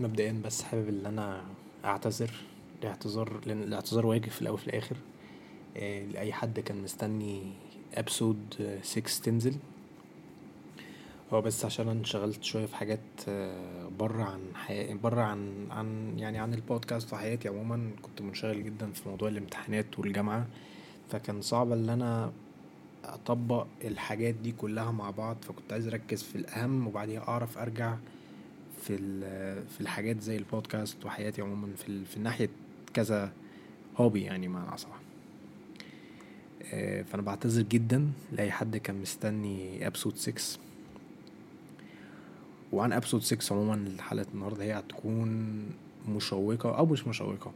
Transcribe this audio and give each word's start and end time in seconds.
مبدئيا 0.00 0.40
بس 0.44 0.62
حابب 0.62 0.88
إن 0.88 1.06
أنا 1.06 1.44
أعتذر 1.84 2.30
الاعتذار 2.82 3.40
لأن 3.46 3.62
الاعتذار 3.62 4.06
واجب 4.06 4.28
في 4.28 4.42
الأول 4.42 4.54
وفي 4.54 4.66
الآخر. 4.66 4.96
آه، 5.76 6.04
لأي 6.06 6.32
حد 6.32 6.60
كان 6.60 6.82
مستني 6.82 7.52
ابسود 7.94 8.38
6 8.82 9.22
تنزل. 9.22 9.54
هو 11.32 11.40
بس 11.40 11.64
عشان 11.64 11.88
أنا 11.88 11.98
انشغلت 12.00 12.44
شوية 12.44 12.66
في 12.66 12.76
حاجات 12.76 13.00
آه، 13.28 13.88
بره 13.98 14.22
عن 14.22 14.40
حياتي 14.54 14.94
بره 14.94 15.20
عن 15.22 15.66
عن 15.70 16.18
يعني 16.18 16.38
عن 16.38 16.54
البودكاست 16.54 17.12
وحياتي 17.12 17.48
عموما. 17.48 17.90
كنت 18.02 18.22
منشغل 18.22 18.64
جدا 18.64 18.92
في 18.92 19.08
موضوع 19.08 19.28
الامتحانات 19.28 19.98
والجامعة. 19.98 20.46
فكان 21.10 21.40
صعب 21.40 21.72
إن 21.72 21.88
أنا 21.90 22.32
أطبق 23.04 23.66
الحاجات 23.84 24.34
دي 24.34 24.52
كلها 24.52 24.90
مع 24.90 25.10
بعض. 25.10 25.36
فكنت 25.42 25.72
عايز 25.72 25.86
أركز 25.88 26.22
في 26.22 26.36
الأهم 26.36 26.86
وبعديها 26.86 27.28
أعرف 27.28 27.58
أرجع 27.58 27.96
في 28.86 28.96
في 29.68 29.80
الحاجات 29.80 30.20
زي 30.20 30.36
البودكاست 30.36 31.04
وحياتي 31.04 31.42
عموما 31.42 31.68
في 31.76 32.04
في 32.04 32.20
ناحية 32.20 32.48
كذا 32.94 33.32
هوبي 33.96 34.22
يعني 34.22 34.48
معنى 34.48 34.74
أصح. 34.74 34.88
آه، 36.72 37.02
فأنا 37.02 37.22
بعتذر 37.22 37.62
جدا 37.62 38.10
لأي 38.32 38.50
حد 38.50 38.76
كان 38.76 39.00
مستني 39.00 39.86
ابسود 39.86 40.16
6 40.16 40.58
وعن 42.72 42.92
ابسود 42.92 43.22
6 43.22 43.52
عموما 43.54 43.96
حلقة 44.00 44.26
النهارده 44.34 44.64
هي 44.64 44.78
هتكون 44.78 45.60
مشوقة 46.08 46.78
أو 46.78 46.86
مش 46.86 47.06
مشوقة 47.06 47.52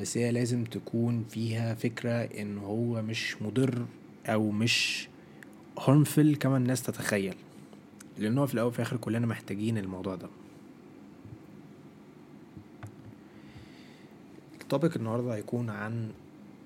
بس 0.00 0.18
هي 0.18 0.32
لازم 0.32 0.64
تكون 0.64 1.24
فيها 1.30 1.74
فكرة 1.74 2.12
إن 2.12 2.58
هو 2.58 3.02
مش 3.02 3.42
مضر 3.42 3.86
أو 4.26 4.50
مش 4.50 5.08
هارمفل 5.78 6.36
كما 6.36 6.56
الناس 6.56 6.82
تتخيل. 6.82 7.34
لأن 8.18 8.38
هو 8.38 8.46
في 8.46 8.54
الأول 8.54 8.68
وفي 8.68 8.78
الآخر 8.78 8.96
كلنا 8.96 9.26
محتاجين 9.26 9.78
الموضوع 9.78 10.14
ده. 10.14 10.28
التوبيك 14.64 14.96
النهارده 14.96 15.34
هيكون 15.34 15.70
عن 15.70 16.10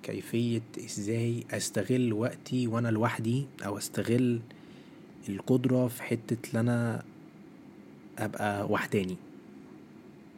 كيفية 0.03 0.63
إزاي 0.79 1.45
أستغل 1.51 2.13
وقتي 2.13 2.67
وأنا 2.67 2.89
لوحدي 2.89 3.47
أو 3.67 3.79
أستغل 3.79 4.41
القدرة 5.29 5.89
في 5.89 6.03
حتة 6.03 6.51
إن 6.55 6.59
أنا 6.69 7.03
أبقى 8.19 8.67
وحداني 8.71 9.17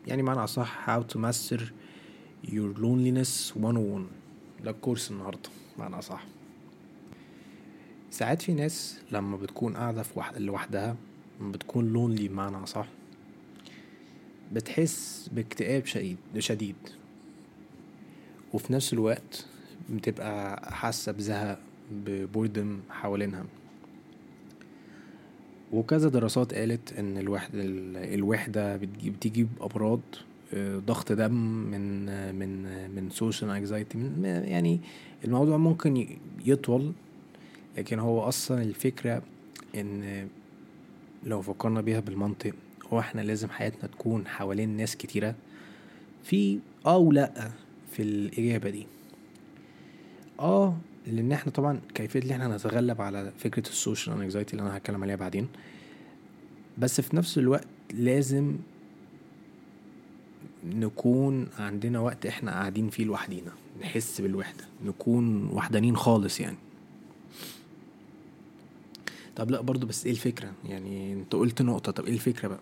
يعني 0.07 0.23
معنى 0.23 0.45
أصح 0.45 0.87
how 0.87 1.03
to 1.13 1.17
master 1.19 1.61
your 2.47 2.75
loneliness 2.79 3.57
101 3.57 4.07
ده 4.65 4.71
الكورس 4.71 5.11
النهاردة 5.11 5.51
معنى 5.79 5.99
أصح. 5.99 6.25
ساعات 8.11 8.43
في 8.43 8.55
ناس 8.55 9.01
لما 9.13 9.37
بتكون 9.37 9.77
قاعدة 9.77 10.03
في 10.03 10.13
واحد 10.19 10.39
لوحدها 10.39 10.97
بتكون 11.41 11.93
لونلي 11.93 12.29
بمعنى 12.29 12.57
أصح. 12.57 12.87
بتحس 14.53 15.31
باكتئاب 15.33 15.87
شديد. 16.39 16.77
وفي 18.55 18.73
نفس 18.73 18.93
الوقت 18.93 19.47
بتبقى 19.91 20.63
حاسة 20.75 21.13
بزهق 21.13 21.59
ببوردم 21.93 22.81
حوالينها. 22.91 23.45
وكذا 25.73 26.09
دراسات 26.09 26.55
قالت 26.55 26.93
إن 26.93 27.19
الوحدة 27.19 27.63
الوحدة 28.15 28.77
بتجيب 28.77 29.49
أمراض 29.63 30.01
آه، 30.55 30.79
ضغط 30.79 31.13
دم 31.13 31.33
من 31.71 32.05
من 32.35 32.63
من 32.91 33.11
social 33.11 33.51
anxiety 33.51 33.99
يعني 34.25 34.81
الموضوع 35.25 35.57
ممكن 35.57 36.07
يطول 36.47 36.93
لكن 37.79 37.99
هو 37.99 38.21
أصلا 38.21 38.63
الفكرة 38.63 39.23
إن 39.77 40.29
لو 41.27 41.43
فكرنا 41.43 41.81
بيها 41.81 42.01
بالمنطق 42.01 42.53
هو 42.93 42.99
إحنا 43.01 43.21
لازم 43.21 43.49
حياتنا 43.49 43.89
تكون 43.89 44.27
حوالين 44.27 44.77
ناس 44.77 44.97
كتيرة. 44.97 45.35
في 46.25 46.59
آه 46.87 46.97
ولا 46.99 47.51
في 47.91 48.03
الإجابة 48.03 48.71
دي. 48.71 48.87
آه 50.41 50.77
لأن 51.07 51.33
إحنا 51.33 51.53
طبعا 51.53 51.81
كيفية 51.95 52.23
إن 52.23 52.31
إحنا 52.31 52.57
نتغلب 52.57 53.01
على 53.01 53.33
فكرة 53.39 53.69
ال 53.69 53.76
social 53.76 54.21
anxiety 54.21 54.53
اللي 54.53 54.63
أنا 54.63 54.77
هتكلم 54.77 55.03
عليها 55.03 55.17
بعدين. 55.17 55.49
بس 56.79 57.01
في 57.01 57.17
نفس 57.17 57.39
الوقت 57.39 57.67
لازم 57.95 58.57
نكون 60.65 61.49
عندنا 61.59 62.01
وقت 62.01 62.27
إحنا 62.27 62.51
قاعدين 62.51 62.91
فيه 62.91 63.05
لوحدينا. 63.05 63.53
نحس 63.81 64.21
بالوحدة. 64.21 64.65
نكون 64.85 65.45
وحدانين 65.53 65.97
خالص 65.97 66.41
يعني. 66.41 66.57
طب 69.37 69.51
لا 69.51 69.61
برضو 69.61 69.87
بس 69.87 70.05
إيه 70.07 70.13
الفكرة؟ 70.13 70.53
يعني 70.69 71.13
أنت 71.13 71.33
قلت 71.33 71.63
نقطة. 71.63 71.93
طب 71.93 72.05
إيه 72.07 72.13
الفكرة 72.13 72.49
بقى؟ 72.49 72.61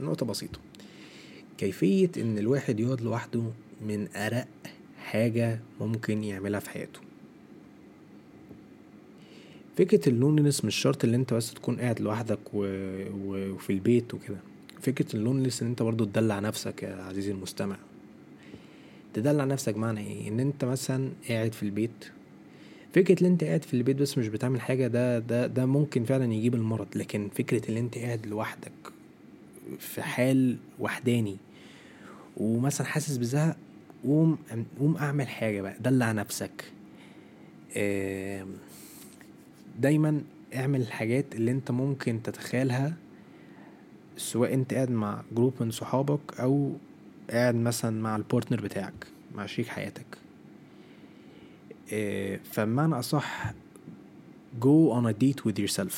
نقطة 0.00 0.26
بسيطة. 0.26 0.58
كيفية 1.58 2.10
إن 2.16 2.38
الواحد 2.38 2.80
يقعد 2.80 3.00
لوحده 3.00 3.42
من 3.86 4.08
أرق 4.16 4.46
حاجة 4.98 5.60
ممكن 5.80 6.24
يعملها 6.24 6.60
في 6.60 6.70
حياته. 6.70 7.00
فكرة 9.76 10.08
ال 10.08 10.13
loneliness 10.13 10.64
مش 10.64 10.74
شرط 10.76 11.04
إن 11.04 11.14
أنت 11.14 11.34
بس 11.34 11.54
تكون 11.54 11.76
قاعد 11.80 12.00
لوحدك 12.00 12.38
و... 12.54 12.64
و... 13.24 13.52
وفي 13.54 13.70
البيت 13.72 14.14
وكده. 14.14 14.36
فكرة 14.80 15.16
ال 15.16 15.20
loneliness 15.20 15.62
إن 15.62 15.68
أنت 15.68 15.82
برضو 15.82 16.04
تدلع 16.04 16.38
نفسك 16.40 16.82
يا 16.82 16.94
عزيزي 16.94 17.32
المستمع. 17.32 17.76
تدلع 19.14 19.44
نفسك 19.44 19.76
معنى 19.76 20.00
إيه؟ 20.00 20.28
إن 20.28 20.40
أنت 20.40 20.64
مثلا 20.64 21.10
قاعد 21.28 21.52
في 21.52 21.62
البيت. 21.62 22.04
فكرة 22.94 23.20
إن 23.22 23.26
أنت 23.26 23.44
قاعد 23.44 23.62
في 23.64 23.74
البيت 23.74 23.96
بس 23.96 24.18
مش 24.18 24.28
بتعمل 24.28 24.60
حاجة 24.60 24.86
ده 24.86 25.18
ده 25.18 25.46
ده 25.46 25.66
ممكن 25.66 26.04
فعلا 26.04 26.32
يجيب 26.34 26.54
المرض. 26.54 26.86
لكن 26.96 27.28
فكرة 27.34 27.70
إن 27.70 27.76
أنت 27.76 27.98
قاعد 27.98 28.26
لوحدك 28.26 28.72
في 29.78 30.02
حال 30.02 30.56
وحداني 30.78 31.36
ومثلا 32.36 32.86
حاسس 32.86 33.16
بزهق 33.16 33.56
قوم 34.04 34.38
قوم 34.78 34.96
أعمل 34.96 35.28
حاجة 35.28 35.60
بقى 35.60 35.76
دلع 35.80 36.12
نفسك. 36.12 36.64
دايما 39.80 40.22
اعمل 40.54 40.80
الحاجات 40.80 41.34
اللي 41.34 41.50
أنت 41.50 41.70
ممكن 41.70 42.22
تتخيلها 42.22 42.94
سواء 44.16 44.54
أنت 44.54 44.74
قاعد 44.74 44.90
مع 44.90 45.22
group 45.32 45.54
من 45.60 45.70
صحابك 45.70 46.40
أو 46.40 46.72
قاعد 47.30 47.54
مثلا 47.54 48.02
مع 48.02 48.16
ال 48.16 48.22
partner 48.22 48.60
بتاعك 48.60 49.06
مع 49.34 49.46
شريك 49.46 49.68
حياتك. 49.68 50.06
إيه، 51.92 52.40
فبمعنى 52.44 52.98
أصح 52.98 53.52
go 54.60 54.92
on 55.00 55.06
a 55.06 55.14
date 55.24 55.42
with 55.44 55.58
yourself. 55.58 55.94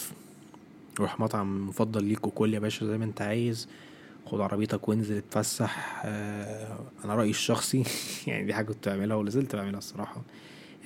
روح 1.01 1.21
مطعم 1.21 1.69
مفضل 1.69 2.05
ليك 2.05 2.27
وكل 2.27 2.55
يا 2.55 2.59
باشا 2.59 2.87
زي 2.87 2.99
ما 2.99 3.05
أنت 3.05 3.23
عايز. 3.23 3.69
خد 4.27 4.41
عربيتك 4.41 4.89
وانزل 4.89 5.17
اتفسح. 5.17 6.03
آه 6.05 6.79
أنا 7.05 7.15
رأيي 7.15 7.31
الشخصي 7.31 7.85
يعني 8.27 8.45
دي 8.45 8.55
حاجة 8.55 8.67
كنت 8.67 8.89
بعملها 8.89 9.17
ولا 9.17 9.31
زلت 9.31 9.57
بعملها 9.57 9.79
الصراحة 9.79 10.23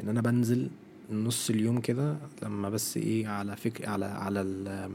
ان 0.01 0.09
أنا 0.09 0.21
بنزل 0.21 0.71
نص 1.11 1.51
اليوم 1.51 1.81
كده 1.81 2.17
لما 2.43 2.69
بس 2.71 2.97
إيه 2.97 3.29
على 3.29 3.57
فك 3.57 3.89
على 3.89 4.05
على 4.05 4.41
ال 4.41 4.91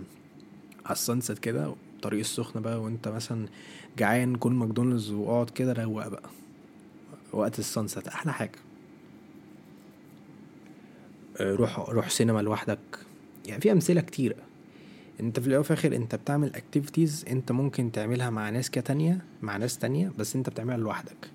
على 0.85 0.94
كده 1.40 1.74
طريق 2.02 2.19
السخنة 2.19 2.62
بقى 2.62 2.81
وانت 2.81 3.07
مثلا 3.07 3.47
جعان 3.97 4.35
كل 4.35 4.52
ماكدونالدز 4.52 5.12
واقعد 5.12 5.50
كده 5.50 5.73
روق 5.73 6.08
بقى. 6.08 6.29
وقت 7.34 7.59
السنست 7.59 8.08
أحلى 8.08 8.34
حاجة. 8.34 8.59
روح 11.41 11.79
روح 11.79 12.09
سينما 12.09 12.41
لوحدك. 12.41 12.79
يعني 13.46 13.62
في 13.62 13.72
امثلة 13.72 14.02
كتير. 14.02 14.35
انت 15.22 15.40
في 15.40 15.48
الأول 15.48 15.59
وفي 15.59 15.72
الآخر 15.72 15.96
انت 15.96 16.16
بتعمل 16.16 16.56
activities 16.56 17.25
انت 17.32 17.52
ممكن 17.52 17.92
تعملها 17.92 18.30
مع 18.30 18.50
ناس 18.50 18.70
كتانية 18.72 19.22
مع 19.42 19.58
ناس 19.58 19.78
تانية 19.78 20.12
بس 20.20 20.36
انت 20.36 20.50
بتعملها 20.50 20.78
لوحدك. 20.78 21.30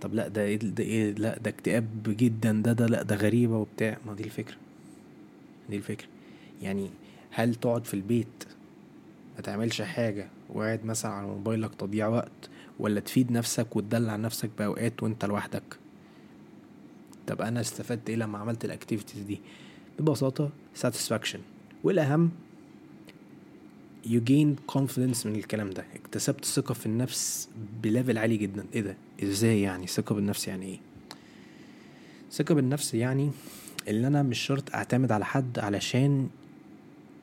طب 0.00 0.14
لا 0.14 0.28
ده 0.28 0.42
إيه 0.42 0.56
ده 0.56 0.84
إيه 0.84 1.12
لا 1.12 1.38
ده 1.38 1.50
اكتئاب 1.50 1.86
جدا 2.06 2.52
ده 2.62 2.72
ده 2.72 2.86
لا 2.86 3.02
ده 3.02 3.16
غريبة 3.16 3.56
وبتاع. 3.56 3.98
ما 4.06 4.14
دي 4.14 4.24
الفكرة. 4.24 4.56
دي 5.70 5.76
الفكرة. 5.76 6.06
يعني 6.62 6.90
هل 7.30 7.54
تقعد 7.54 7.84
في 7.84 7.94
البيت 7.94 8.44
ما 9.36 9.42
تعملش 9.42 9.82
حاجة 9.82 10.28
وقاعد 10.50 10.84
مثلا 10.84 11.12
على 11.12 11.26
موبايلك 11.26 11.74
تضيع 11.74 12.06
وقت 12.08 12.50
ولا 12.78 13.00
تفيد 13.00 13.32
نفسك 13.32 13.76
وتدلع 13.76 14.16
نفسك 14.16 14.50
بأوقات 14.58 15.02
وأنت 15.02 15.24
لوحدك؟ 15.24 15.62
طب 17.26 17.42
أنا 17.42 17.60
استفدت 17.60 18.10
إيه 18.10 18.16
لما 18.16 18.38
عملت 18.38 18.64
ال 18.64 18.69
activities 18.69 19.22
دي؟ 19.22 19.40
ببساطة 19.98 20.50
satisfaction. 20.82 21.38
والأهم 21.84 22.30
you 24.04 24.20
gain 24.30 24.74
confidence 24.74 25.26
من 25.26 25.36
الكلام 25.36 25.70
ده. 25.70 25.84
اكتسبت 25.94 26.44
ثقة 26.44 26.74
في 26.74 26.86
النفس 26.86 27.48
ب 27.82 27.88
level 27.88 28.18
عالي 28.18 28.36
جدا. 28.36 28.64
إيه 28.74 28.80
ده؟ 28.80 28.96
إزاي 29.22 29.62
يعني؟ 29.62 29.86
ثقة 29.86 30.14
بالنفس 30.14 30.48
يعني 30.48 30.66
إيه؟ 30.66 30.78
ثقة 32.32 32.54
بالنفس 32.54 32.94
يعني 32.94 33.30
اللي 33.88 34.06
أنا 34.06 34.22
مش 34.22 34.38
شرط 34.38 34.74
أعتمد 34.74 35.12
على 35.12 35.24
حد 35.24 35.58
علشان 35.58 36.28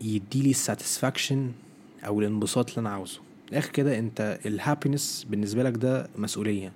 يديلي 0.01 0.49
ال 0.49 0.57
satisfaction 0.57 1.51
أو 2.05 2.19
الانبساط 2.19 2.69
اللي 2.69 2.79
أنا 2.79 2.89
عاوزه. 2.89 3.19
الآخر 3.49 3.71
كده 3.71 3.99
أنت 3.99 4.39
ال 4.45 4.53
happiness 4.53 5.27
بالنسبة 5.29 5.63
لك 5.63 5.73
ده 5.77 6.09
مسؤولية. 6.17 6.73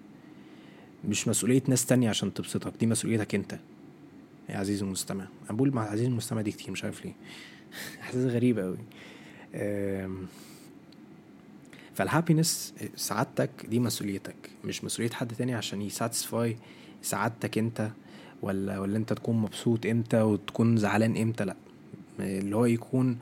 مش 1.08 1.28
مسؤولية 1.28 1.62
ناس 1.68 1.86
تانية 1.86 2.10
عشان 2.10 2.34
تبسطك. 2.34 2.74
دي 2.80 2.86
مسؤوليتك 2.86 3.36
أنت. 3.36 3.60
يا 4.50 4.58
عزيزي 4.58 4.86
المستمع. 4.86 5.28
أنا 5.50 5.58
بقول 5.58 5.74
مع 5.74 5.90
عزيزي 5.90 6.08
المستمع 6.08 6.42
دي 6.42 6.52
كتير 6.52 6.72
مش 6.72 6.84
عارف 6.84 7.06
ليه. 7.06 7.14
احساس 8.02 8.32
غريب 8.32 8.60
أوي. 8.60 8.78
فال 11.94 12.08
happiness 12.08 12.74
سعادتك 12.96 13.50
دي 13.70 13.80
مسؤوليتك 13.80 14.36
مش 14.66 14.84
مسؤولية 14.84 15.12
حد 15.12 15.36
تاني 15.36 15.54
عشان 15.56 15.82
ي 15.82 15.91
satisfy 15.91 16.58
سعادتك 17.02 17.58
انت 17.58 17.92
ولا 18.42 18.80
ولا 18.80 18.98
انت 18.98 19.14
تكون 19.14 19.36
مبسوط 19.38 19.86
إمتى 19.86 20.22
وتكون 20.22 20.78
زعلان 20.78 21.18
إمتى 21.18 21.46
لا. 21.46 21.56
اللي 22.20 22.56
هو 22.56 22.66
يكون 22.66 23.18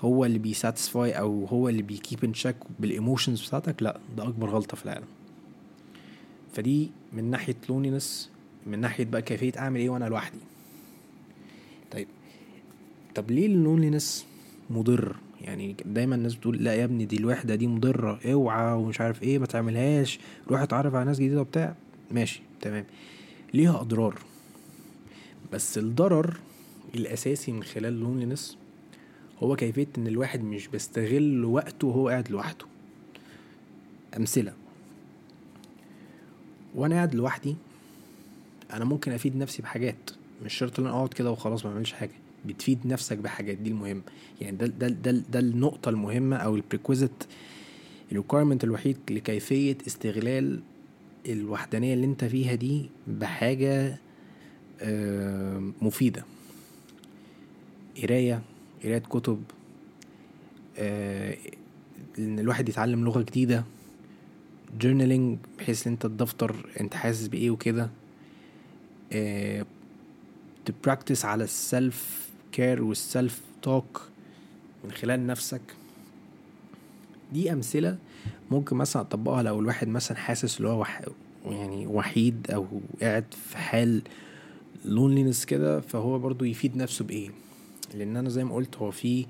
هو 0.00 0.24
اللي 0.24 0.38
بي 0.38 0.54
satisfy 0.54 1.12
أو 1.12 1.44
هو 1.44 1.68
اللي 1.68 1.82
بي 1.82 1.96
keep 1.96 2.24
in 2.24 2.34
check 2.34 2.56
بال 2.80 2.93
emotions 2.93 3.46
بتاعتك 3.46 3.82
لا 3.82 4.00
ده 4.16 4.22
أكبر 4.28 4.50
غلطة 4.50 4.76
في 4.76 4.84
العالم. 4.84 5.06
فدي 6.54 6.90
من 7.12 7.30
ناحية 7.30 7.56
loneliness 7.68 8.30
من 8.66 8.78
ناحية 8.80 9.04
بقى 9.04 9.22
كيفية 9.22 9.52
أعمل 9.58 9.80
إيه 9.80 9.90
وأنا 9.90 10.04
لوحدي. 10.04 10.38
طيب 11.92 12.08
طب 13.14 13.30
ليه 13.30 13.46
ال 13.46 13.53
loneliness 13.53 14.26
مضر؟ 14.70 15.16
يعني 15.42 15.76
دايما 15.86 16.14
الناس 16.14 16.34
بتقول 16.34 16.64
لا 16.64 16.74
يا 16.74 16.84
ابني 16.84 17.04
دي 17.04 17.16
الوحدة 17.16 17.54
دي 17.54 17.66
مضرة 17.66 18.20
اوعى 18.32 18.72
ومش 18.74 19.00
عارف 19.00 19.22
إيه 19.22 19.38
ما 19.38 19.46
تعملهاش 19.46 20.18
روح 20.48 20.60
اتعرف 20.60 20.94
على 20.94 21.04
ناس 21.04 21.16
جديدة 21.16 21.40
وبتاع. 21.40 21.74
ماشي 22.10 22.42
تمام. 22.60 22.84
ليها 23.54 23.80
اضرار. 23.80 24.18
بس 25.52 25.78
الضرر 25.78 26.36
الأساسي 26.94 27.52
من 27.52 27.62
خلال 27.62 27.84
ال 27.92 27.98
loneliness 27.98 28.58
هو 29.38 29.56
كيفية 29.56 29.86
إن 29.98 30.06
الواحد 30.06 30.44
مش 30.44 30.68
بيستغل 30.68 31.44
وقته 31.44 31.86
وهو 31.86 32.08
قاعد 32.08 32.30
لوحده. 32.30 32.66
أمثلة. 34.16 34.52
وأنا 36.74 36.94
قاعد 36.94 37.14
لوحدي 37.14 37.56
أنا 38.72 38.84
ممكن 38.84 39.12
أفيد 39.12 39.36
نفسي 39.36 39.62
بحاجات 39.62 40.10
مش 40.44 40.54
شرط 40.54 40.80
إن 40.80 40.86
أنا 40.86 40.94
أقعد 40.96 41.08
كده 41.14 41.30
وخلاص 41.30 41.66
ما 41.66 41.72
أعملش 41.72 41.92
حاجة. 41.92 42.21
بتفيد 42.46 42.86
نفسك 42.86 43.18
بحاجات 43.18 43.56
دي 43.58 43.70
المهم. 43.70 44.02
يعني 44.40 44.56
ده 44.56 44.66
ده 44.66 44.88
ده, 44.88 45.10
ده 45.10 45.38
النقطة 45.38 45.88
المهمة 45.88 46.36
أو 46.36 46.56
ال 46.56 46.61
prerequisite 46.61 47.24
ال 48.12 48.16
requirement 48.16 48.64
الوحيد 48.64 48.96
لكيفية 49.10 49.78
استغلال 49.86 50.60
الوحدانية 51.28 51.94
اللي 51.94 52.06
أنت 52.06 52.24
فيها 52.24 52.54
دي 52.54 52.90
بحاجة 53.06 53.98
مفيدة. 55.82 56.24
قراية 58.02 58.42
قراية 58.84 58.98
كتب 58.98 59.42
إن 62.18 62.38
الواحد 62.38 62.68
يتعلم 62.68 63.04
لغة 63.04 63.22
جديدة 63.22 63.64
journaling 64.80 65.38
بحيث 65.58 65.86
إن 65.86 65.92
أنت 65.92 66.06
تدفتر 66.06 66.66
أنت 66.80 66.94
حاسس 66.94 67.26
بإيه 67.28 67.50
وكده 67.50 67.90
ت 70.64 70.71
practice 70.71 71.24
على 71.24 71.44
ال 71.44 71.61
self 71.61 72.28
care 72.52 72.82
وال 72.82 73.01
self 73.01 73.40
talk 73.62 74.02
من 74.84 74.90
خلال 74.92 75.26
نفسك. 75.26 75.60
دي 77.32 77.52
أمثلة 77.52 77.98
ممكن 78.50 78.76
مثلا 78.76 79.02
أطبقها 79.02 79.42
لو 79.42 79.60
الواحد 79.60 79.88
مثلا 79.88 80.16
حاسس 80.18 80.56
اللي 80.56 80.68
هو. 80.68 80.86
يعني 81.46 81.86
وحيد 81.86 82.50
أو 82.50 82.66
قاعد 83.02 83.24
في 83.48 83.58
حال 83.58 84.02
loneliness 84.84 85.44
كده 85.44 85.80
فهو 85.80 86.18
برضو 86.18 86.44
يفيد 86.44 86.76
نفسه 86.76 87.04
بإيه؟ 87.04 87.30
لأن 87.94 88.16
أنا 88.16 88.28
زي 88.28 88.44
ما 88.44 88.54
قلت 88.54 88.76
هو 88.76 88.90
في 88.90 89.26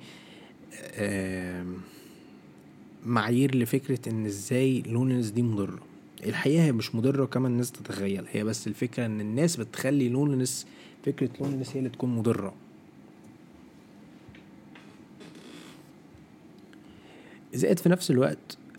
معايير 3.06 3.54
لفكرة 3.56 4.08
إن 4.08 4.26
إزاي 4.26 4.82
loneliness 4.82 5.30
دي 5.30 5.42
مضرة. 5.42 5.78
الحقيقة 6.26 6.64
هي 6.64 6.72
مش 6.72 6.94
مضرة 6.94 7.24
كما 7.26 7.48
الناس 7.48 7.72
تتخيل 7.72 8.24
هي 8.32 8.44
بس 8.44 8.66
الفكرة 8.66 9.06
إن 9.06 9.20
الناس 9.20 9.56
بتخلي 9.56 10.08
loneliness 10.08 10.66
فكرة 11.06 11.30
loneliness 11.40 11.70
هي 11.70 11.78
اللي 11.78 11.90
تكون 11.90 12.16
مضرة. 12.16 12.54
زائد 17.54 17.78
في 17.78 17.88
نفس 17.88 18.10
الوقت 18.10 18.58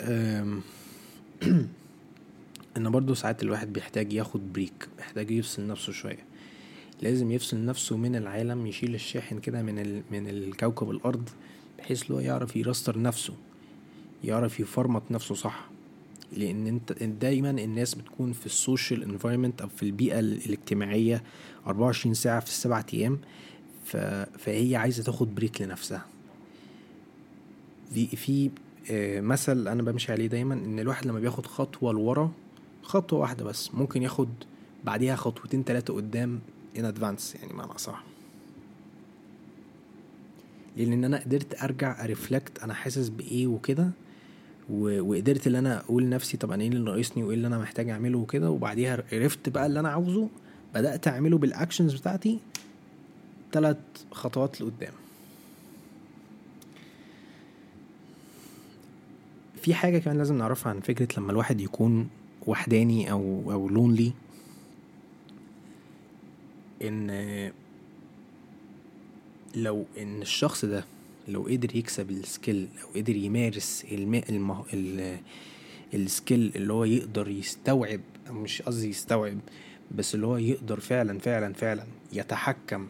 إن 2.76 2.90
برضو 2.90 3.14
ساعات 3.14 3.42
الواحد 3.42 3.72
بيحتاج 3.72 4.12
ياخد 4.12 4.52
break 4.52 4.88
محتاج 4.98 5.30
يفصل 5.30 5.66
نفسه 5.66 5.92
شوية 5.92 6.24
لازم 7.02 7.30
يفصل 7.30 7.64
نفسه 7.64 7.96
من 7.96 8.16
العالم 8.16 8.66
يشيل 8.66 8.94
الشاحن 8.94 9.38
كده 9.38 9.62
من 9.62 9.78
ال... 9.78 10.02
من 10.10 10.28
الكوكب 10.28 10.90
الأرض 10.90 11.28
بحيث 11.78 12.02
لو 12.02 12.18
يعرف 12.18 12.56
يـ 12.56 12.62
restart 12.62 13.02
نفسه 13.02 13.34
يعرف 14.24 14.60
يفرمط 14.60 15.02
نفسه 15.10 15.34
صح 15.34 15.68
لأن 16.36 16.66
أنت 16.66 16.92
دايما 17.02 17.50
الناس 17.50 17.94
بتكون 17.94 18.32
في 18.32 18.46
ال 18.46 18.54
social 18.54 19.02
environment 19.02 19.60
أو 19.60 19.68
في 19.68 19.82
البيئة 19.82 20.18
الاجتماعية 20.18 21.22
24 21.66 22.14
ساعة 22.14 22.40
في 22.40 22.46
السبعة 22.46 22.86
أيام. 22.94 23.18
فهي 24.38 24.76
عايزة 24.76 25.02
تاخد 25.02 25.34
break 25.34 25.62
لنفسها 25.62 26.06
في 27.94 28.06
في 28.06 28.50
مثل 29.20 29.68
أنا 29.68 29.82
بمشي 29.82 30.12
عليه 30.12 30.26
دايما 30.26 30.54
إن 30.54 30.78
الواحد 30.78 31.06
لما 31.06 31.20
بياخد 31.20 31.46
خطوة 31.46 31.92
لورا 31.92 32.32
خطوة 32.82 33.18
واحدة 33.20 33.44
بس 33.44 33.74
ممكن 33.74 34.02
ياخد 34.02 34.28
بعديها 34.84 35.16
خطوتين 35.16 35.62
ثلاثة 35.64 35.94
قدام 35.94 36.40
in 36.78 36.84
advance 36.84 37.34
يعني 37.34 37.52
معنى 37.52 37.78
صح 37.78 38.04
لأن 40.76 41.04
أنا 41.04 41.20
قدرت 41.20 41.62
أرجع 41.62 42.04
أ 42.04 42.11
reflect 42.11 42.58
أنا 42.58 42.74
حاسس 42.74 43.08
بإيه 43.08 43.46
وكده 43.46 43.90
وقدرت 44.70 45.46
إن 45.46 45.54
أنا 45.54 45.80
أقول 45.80 46.02
لنفسي 46.02 46.36
طب 46.36 46.50
أنا 46.52 46.62
إيه 46.62 46.68
اللي 46.68 46.80
ناقصني 46.90 47.22
وإيه 47.24 47.34
اللي 47.36 47.46
أنا 47.46 47.58
محتاج 47.58 47.88
أعمله 47.90 48.18
وكده 48.18 48.50
وبعديها 48.50 49.04
عرفت 49.12 49.48
بقى 49.48 49.66
اللي 49.66 49.80
أنا 49.80 49.88
عاوزه 49.88 50.28
بدأت 50.74 51.08
أعمله 51.08 51.38
بال 51.38 51.50
actions 51.50 51.94
بتاعتي 51.94 52.38
ثلاث 53.52 53.76
خطوات 54.12 54.60
لقدام. 54.60 54.92
في 59.64 59.74
حاجة 59.74 59.98
كمان 59.98 60.18
لازم 60.18 60.38
نعرفها 60.38 60.70
عن 60.70 60.80
فكرة 60.80 61.08
لما 61.20 61.32
الواحد 61.32 61.60
يكون 61.60 62.08
وحداني 62.46 63.10
أو 63.10 63.52
أو 63.52 63.68
lonely 63.68 64.12
إن 66.82 67.10
لو 69.54 69.86
إن 69.98 70.22
الشخص 70.22 70.64
ده 70.64 70.84
لو 71.28 71.42
قدر 71.42 71.76
يكسب 71.76 72.10
ال 72.10 72.20
skill 72.20 72.68
لو 72.82 73.00
قدر 73.00 73.16
يمارس 73.16 73.84
الم... 73.92 74.14
المه... 74.14 74.64
ال... 74.74 75.18
ال 75.94 76.04
skill 76.04 76.52
اللي 76.56 76.72
هو 76.72 76.84
يقدر 76.84 77.28
يستوعب 77.28 78.00
أو 78.28 78.34
مش 78.34 78.62
قصدي 78.62 78.88
يستوعب 78.88 79.38
بس 79.94 80.14
اللي 80.14 80.26
هو 80.26 80.36
يقدر 80.36 80.80
فعلا 80.80 81.18
فعلا 81.18 81.52
فعلا 81.52 81.84
يتحكم 82.12 82.86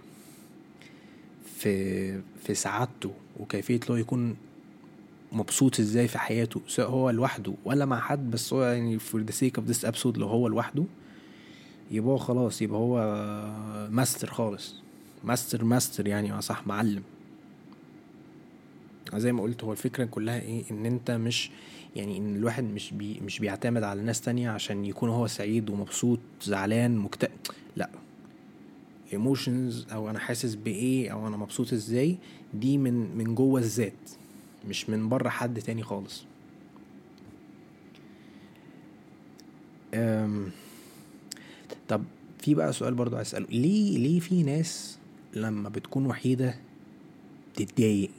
في 1.56 2.20
في 2.46 2.54
سعادته 2.54 3.12
وكيفية 3.40 3.76
اللي 3.76 3.90
هو 3.90 3.96
يكون 3.96 4.36
مبسوط 5.32 5.80
إزاي 5.80 6.08
في 6.08 6.18
حياته 6.18 6.60
سواء 6.68 6.88
هو 6.90 7.10
لوحده 7.10 7.54
ولا 7.64 7.84
مع 7.84 8.00
حد 8.00 8.30
بس 8.30 8.52
هو 8.52 8.62
يعني 8.64 8.98
for 8.98 9.18
the 9.30 9.32
sake 9.34 9.60
of 9.62 9.74
this 9.74 9.88
episode 9.90 10.18
لو 10.18 10.26
هو 10.26 10.48
لوحده 10.48 10.84
يبقى 11.90 12.10
هو 12.12 12.16
خلاص 12.16 12.62
يبقى 12.62 12.78
هو 12.78 12.98
ماستر 13.90 14.30
خالص. 14.30 14.74
master 15.24 15.64
master 15.64 16.06
يعني 16.08 16.40
صح 16.42 16.66
معلم. 16.66 17.02
زي 19.14 19.32
ما 19.32 19.42
قلت 19.42 19.64
هو 19.64 19.72
الفكرة 19.72 20.04
كلها 20.04 20.40
إيه؟ 20.40 20.62
إن 20.70 20.86
أنت 20.86 21.10
مش 21.10 21.50
يعني 21.96 22.18
إن 22.18 22.36
الواحد 22.36 22.64
مش 22.64 22.92
بي 22.92 23.20
مش 23.20 23.38
بيعتمد 23.38 23.82
على 23.82 24.02
ناس 24.02 24.20
تانية 24.20 24.50
عشان 24.50 24.84
يكون 24.84 25.08
هو 25.08 25.26
سعيد 25.26 25.70
ومبسوط 25.70 26.18
زعلان 26.42 26.96
مكتئب 26.96 27.30
لا. 27.76 27.90
ايموشنز 29.12 29.86
أو 29.92 30.10
أنا 30.10 30.18
حاسس 30.18 30.54
بإيه 30.54 31.10
أو 31.12 31.26
أنا 31.28 31.36
مبسوط 31.36 31.72
إزاي؟ 31.72 32.16
دي 32.54 32.78
من 32.78 33.16
من 33.16 33.34
جوه 33.34 33.60
الذات. 33.60 34.10
مش 34.68 34.90
من 34.90 35.08
بره 35.08 35.28
حد 35.28 35.60
تاني 35.60 35.82
خالص. 35.82 36.24
طب 41.88 42.04
في 42.38 42.54
بقى 42.54 42.72
سؤال 42.72 42.94
برضو 42.94 43.16
عايز 43.16 43.28
أسأله. 43.28 43.46
ليه 43.50 43.98
ليه 43.98 44.20
في 44.20 44.42
ناس 44.42 44.98
لما 45.34 45.68
بتكون 45.68 46.06
وحيدة 46.06 46.54
بتتضايق 47.54 48.10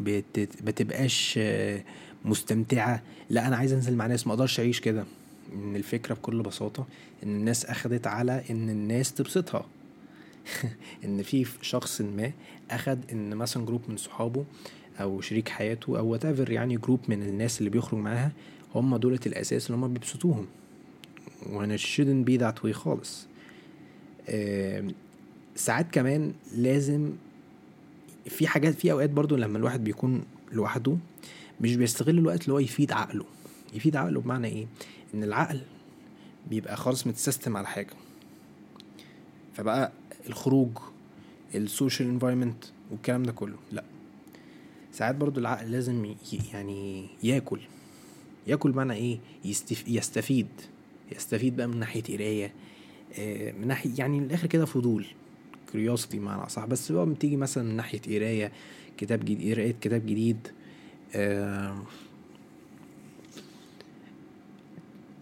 بتت... 0.00 0.62
بتبقاش 0.62 1.38
مستمتعة؟ 2.24 3.02
لا 3.30 3.46
أنا 3.48 3.56
عايز 3.56 3.72
أنزل 3.72 3.96
مع 3.96 4.06
ناس 4.06 4.26
ما 4.26 4.32
أقدرش 4.32 4.60
أعيش 4.60 4.80
كده. 4.80 5.04
إن 5.52 5.76
الفكرة 5.76 6.14
بكل 6.14 6.42
بساطة 6.42 6.86
إن 7.22 7.28
الناس 7.28 7.64
أخدت 7.66 8.06
على 8.06 8.42
إن 8.50 8.70
الناس 8.70 9.14
تبسطها. 9.14 9.66
إن 11.04 11.22
في 11.22 11.46
شخص 11.62 12.00
ما 12.00 12.32
أخد 12.70 12.98
إن 13.12 13.36
مثلا 13.36 13.64
group 13.66 13.82
من 13.88 13.96
صحابه 13.96 14.44
أو 15.00 15.20
شريك 15.20 15.48
حياته 15.48 15.98
أو 15.98 16.06
what 16.06 16.24
يعني 16.24 16.76
group 16.76 17.00
من 17.08 17.22
الناس 17.22 17.58
اللي 17.58 17.70
بيخرج 17.70 18.00
معاها 18.00 18.32
هم 18.74 18.96
دولة 18.96 19.20
الأساس 19.26 19.66
اللي 19.70 19.78
هم 19.86 19.92
بيبسطوهم. 19.92 20.46
وأنا 21.46 21.64
it 21.64 21.76
shouldn't 21.76 22.28
be 22.30 22.40
that 22.40 22.66
way 22.68 22.70
خالص. 22.72 23.26
ساعات 25.56 25.90
كمان 25.92 26.32
لازم 26.56 27.12
في 28.26 28.46
حاجات 28.46 28.74
في 28.74 28.92
أوقات 28.92 29.10
برضو 29.10 29.36
لما 29.36 29.58
الواحد 29.58 29.84
بيكون 29.84 30.22
لوحده 30.52 30.96
مش 31.60 31.76
بيستغل 31.76 32.18
الوقت 32.18 32.42
اللي 32.42 32.52
هو 32.52 32.58
يفيد 32.58 32.92
عقله. 32.92 33.24
يفيد 33.74 33.96
عقله 33.96 34.20
بمعنى 34.20 34.48
إيه؟ 34.48 34.66
إن 35.14 35.24
العقل 35.24 35.60
بيبقى 36.50 36.76
خالص 36.76 37.06
مت 37.06 37.18
system 37.18 37.56
على 37.56 37.66
حاجة. 37.66 37.90
فبقى 39.54 39.92
الخروج 40.26 40.70
ال 41.54 41.62
social 41.62 42.08
environment 42.08 42.64
والكلام 42.90 43.22
ده 43.22 43.32
كله. 43.32 43.56
لأ 43.72 43.84
ساعات 44.94 45.14
برضو 45.14 45.40
العقل 45.40 45.70
لازم 45.72 46.14
يعني 46.52 47.06
ياكل. 47.22 47.60
ياكل 48.46 48.70
معنى 48.70 48.92
إيه؟ 48.92 49.18
يستف... 49.44 49.88
يستفيد. 49.88 50.46
يستفيد 51.16 51.56
بقى 51.56 51.66
من 51.66 51.78
ناحية 51.78 52.02
قراية 52.02 52.52
آه، 53.18 53.52
من 53.52 53.68
ناحية 53.68 53.90
يعني 53.98 54.20
من 54.20 54.26
الآخر 54.26 54.46
كده 54.46 54.64
فضول. 54.64 55.06
curiosity 55.72 56.18
معنى 56.18 56.48
صح 56.48 56.64
بس 56.64 56.92
بقى 56.92 57.06
بتيجي 57.06 57.36
مثلا 57.36 57.64
من 57.64 57.76
ناحية 57.76 58.00
قراية 58.00 58.52
كتاب 58.96 59.20
جديد 59.24 59.52
قرايه 59.52 59.74
كتاب 59.80 60.06
جديد 60.06 60.48
آه، 61.14 61.82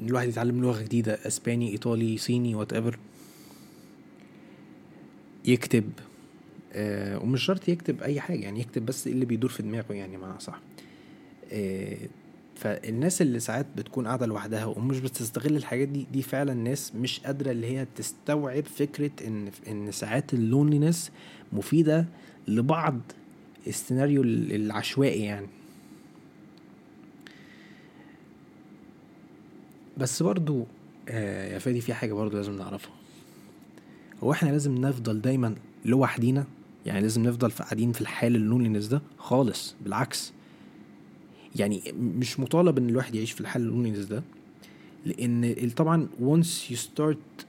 الواحد 0.02 0.28
يتعلم 0.28 0.62
لغة 0.62 0.82
جديدة 0.82 1.18
إسباني 1.26 1.70
إيطالي 1.72 2.18
صيني 2.18 2.54
whatever 2.54 2.98
يكتب. 5.44 5.90
آه 6.72 7.18
ومش 7.18 7.42
شرط 7.44 7.68
يكتب 7.68 8.02
أي 8.02 8.20
حاجة 8.20 8.40
يعني 8.40 8.60
يكتب 8.60 8.86
بس 8.86 9.06
اللي 9.06 9.24
بيدور 9.24 9.50
في 9.50 9.62
دماغه 9.62 9.92
يعني 9.92 10.16
معنى 10.16 10.40
صح. 10.40 10.60
آه 11.52 11.96
فالناس 12.56 13.22
اللي 13.22 13.40
ساعات 13.40 13.66
بتكون 13.76 14.06
قاعدة 14.06 14.26
لوحدها 14.26 14.64
ومش 14.64 15.00
بتستغل 15.00 15.56
الحاجات 15.56 15.88
دي 15.88 16.06
دي 16.12 16.22
فعلا 16.22 16.54
ناس 16.54 16.94
مش 16.94 17.20
قادرة 17.20 17.50
اللي 17.50 17.66
هي 17.66 17.86
تستوعب 17.96 18.64
فكرة 18.64 19.10
إن 19.26 19.50
إن 19.68 19.92
ساعات 19.92 20.34
ال 20.34 20.41
loneliness 20.41 21.10
مفيدة 21.52 22.06
لبعض 22.48 23.00
السيناريو 23.66 24.22
العشوائي 24.22 25.22
يعني. 25.22 25.46
بس 29.98 30.22
برضو 30.22 30.66
آه 31.08 31.52
يا 31.52 31.58
فادي 31.58 31.80
في 31.80 31.94
حاجة 31.94 32.12
برضو 32.12 32.36
لازم 32.36 32.56
نعرفها. 32.58 32.92
هو 34.22 34.32
إحنا 34.32 34.50
لازم 34.50 34.74
نفضل 34.74 35.20
دايما 35.20 35.54
لوحدينا؟ 35.84 36.44
يعني 36.86 37.00
لازم 37.00 37.22
نفضل 37.22 37.50
قاعدين 37.50 37.92
في 37.92 38.00
الحال 38.00 38.36
ال 38.36 38.41
loneliness 38.41 38.86
ده 38.86 39.02
خالص 39.18 39.74
بالعكس. 39.84 40.32
يعني 41.56 41.82
مش 41.98 42.40
مطالب 42.40 42.78
إن 42.78 42.88
الواحد 42.88 43.14
يعيش 43.14 43.32
في 43.32 43.40
الحال 43.40 43.62
ال 43.62 43.66
loneliness 43.66 43.98
ده 44.06 44.22
لأن 45.06 45.70
طبعا 45.76 46.08
once 46.20 46.72
you 46.72 46.76
start 46.76 47.44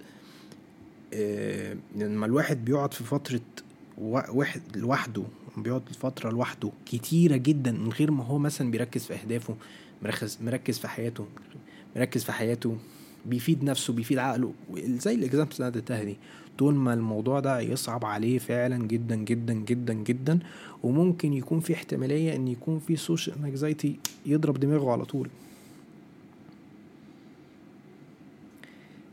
آه 1.14 1.78
لما 1.96 2.26
الواحد 2.26 2.66
بيقعد 2.66 2.94
في 2.94 3.04
فترة 3.04 3.42
واحد 3.98 4.62
لوحده 4.76 5.24
بيقعد 5.58 5.82
فترة 6.00 6.30
لوحده 6.30 6.72
كتيرة 6.86 7.36
جدا 7.36 7.72
من 7.72 7.90
غير 7.90 8.12
ما 8.12 8.24
هو 8.24 8.38
مثلا 8.38 8.72
بيركز 8.72 9.06
في 9.06 9.14
أهدافه 9.14 9.56
مركز 10.02 10.38
مركز 10.42 10.80
في 10.80 10.88
حياته 10.88 11.26
مركز 11.96 12.24
في 12.24 12.32
حياته. 12.32 12.78
بيفيد 13.26 13.64
نفسه 13.64 13.94
بيفيد 13.94 14.18
عقله. 14.18 14.54
زي 14.78 15.16
ال 15.16 15.20
examples 15.20 15.56
اللي 15.56 15.68
اديتها 15.68 16.04
دي 16.04 16.18
طول 16.58 16.76
ما 16.76 16.94
الموضوع 16.94 17.40
ده 17.40 17.60
يصعب 17.60 18.06
عليه 18.06 18.40
فعلا 18.40 18.88
جدا 18.88 19.16
جدا 19.16 19.54
جدا 19.54 19.94
جدا 19.94 20.40
وممكن 20.84 21.34
يكون 21.34 21.60
في 21.60 21.74
احتمالية 21.74 22.36
إن 22.36 22.48
يكون 22.48 22.80
في 22.80 22.96
social 22.96 23.36
anxiety 23.46 24.00
يضرب 24.26 24.60
دماغه 24.60 24.92
على 24.92 25.06
طول. 25.06 25.30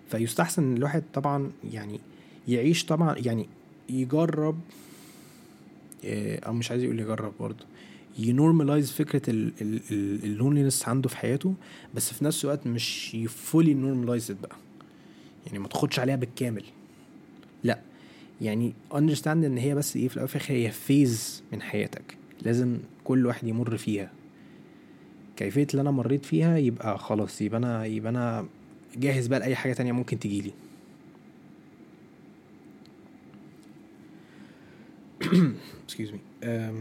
فيستحسن 0.09 0.63
إن 0.63 0.77
الواحد 0.77 1.03
طبعا 1.15 1.51
يعني 1.73 2.01
يعيش 2.49 2.85
طبعا 2.85 3.17
يعني 3.19 3.47
يجرب 3.89 4.61
آه، 6.05 6.39
أو 6.39 6.53
مش 6.53 6.71
عايز 6.71 6.83
يقول 6.83 7.01
يجرب 7.01 7.33
برضه. 7.41 7.65
ي 8.29 8.35
normalize 8.35 8.93
فكرة 8.93 9.23
ال 10.25 10.32
loniness 10.32 10.89
عنده 10.89 11.09
في 11.09 11.17
حياته 11.17 11.55
بس 11.95 12.13
في 12.13 12.25
نفس 12.25 12.45
الوقت 12.45 12.67
مش 12.67 13.15
ي 13.15 13.25
fully 13.25 13.75
normalize 13.75 14.31
بقى. 14.31 14.57
يعني 15.47 15.59
ما 15.59 15.69
تاخدش 15.69 15.99
عليها 15.99 16.17
بالكامل. 16.17 16.65
لا. 17.65 17.81
يعني 18.41 18.73
understand 18.95 19.45
إن 19.45 19.59
هي 19.59 19.75
بس 19.75 19.97
إيه 19.97 20.09
في 20.09 20.17
الأول 20.17 20.29
هي 20.47 20.71
phase 20.71 21.43
من 21.53 21.63
حياتك. 21.63 22.17
لازم 22.43 22.79
كل 23.05 23.27
واحد 23.27 23.49
يمر 23.49 23.77
فيها. 23.77 24.13
كيفية 25.37 25.67
اللي 25.71 25.83
أنا 25.83 25.91
مريت 25.91 26.25
فيها 26.25 26.57
يبقى 26.57 26.99
خلاص 26.99 27.43
يبقى 27.43 27.59
أنا 27.59 27.85
يبقى 27.85 28.11
أنا 28.11 28.47
جاهز 28.97 29.27
بقى 29.27 29.39
لأي 29.39 29.57
حاجة 29.57 29.73
تانية 29.73 29.93
ممكن 29.93 30.19
تجيلي. 30.19 30.53
Excuse 35.87 36.13
me. 36.13 36.21
Um, 36.43 36.77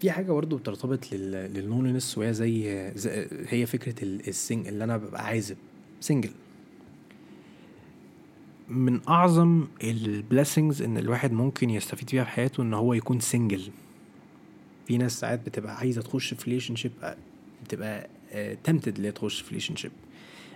في 0.00 0.10
حاجة 0.10 0.32
برضه 0.32 0.58
بترتبط 0.58 1.12
لل 1.12 1.30
loneliness 1.30 2.18
وهي 2.18 2.34
زي, 2.34 2.90
زي 2.94 3.26
هي 3.48 3.66
فكرة 3.66 3.94
ال 4.02 4.15
sing 4.15 4.68
اللي 4.68 4.84
أنا 4.84 4.96
ببقى 4.96 5.26
عازب 5.26 5.56
single 6.00 6.30
من 8.68 9.00
أعظم 9.08 9.66
ال 9.84 9.94
blessings 9.94 10.82
إن 10.82 10.98
الواحد 10.98 11.32
ممكن 11.32 11.70
يستفيد 11.70 12.10
فيها 12.10 12.24
في 12.24 12.30
حياته 12.30 12.62
إن 12.62 12.74
هو 12.74 12.94
يكون 12.94 13.20
single 13.20 13.62
في 14.86 14.98
ناس 14.98 15.20
ساعات 15.20 15.46
بتبقى 15.46 15.76
عايزة 15.76 16.02
تخش 16.02 16.34
في 16.34 16.44
relationship 16.50 16.92
بتبقى 17.64 18.08
تمتد 18.64 18.96
اللي 18.96 19.12
تخش 19.12 19.40
في 19.40 19.48
relationship 19.48 19.92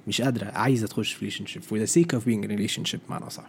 مش 0.09 0.23
قادرة 0.23 0.45
عايزة 0.47 0.87
تخش 0.87 1.13
في 1.13 1.19
relationship 1.21 1.63
the 1.63 1.89
sake 1.91 2.19
of 2.19 2.23
being 2.25 2.45
in 2.49 2.51
relationship 2.59 2.99
معنى 3.11 3.31
صح. 3.31 3.49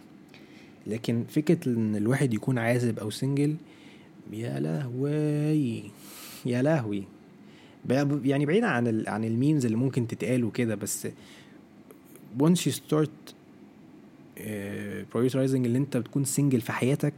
لكن 0.86 1.24
فكرة 1.28 1.68
إن 1.68 1.96
الواحد 1.96 2.34
يكون 2.34 2.58
عازب 2.58 2.98
أو 2.98 3.10
single 3.10 3.56
يا 4.32 4.60
لهوي 4.60 5.90
يا 6.46 6.62
لهوي. 6.62 7.04
يعني 8.24 8.46
بعيدا 8.46 8.66
عن 8.66 8.86
ال 8.86 9.08
عن 9.08 9.24
ال 9.24 9.31
memes 9.31 9.64
اللي 9.64 9.76
ممكن 9.76 10.06
تتقال 10.06 10.44
وكده 10.44 10.74
بس 10.74 11.06
once 12.40 12.58
you 12.68 12.72
start 12.72 13.10
uh, 14.36 14.42
prioritizing 15.14 15.36
اللي 15.36 15.78
انت 15.78 15.96
بتكون 15.96 16.24
single 16.24 16.60
في 16.60 16.72
حياتك 16.72 17.14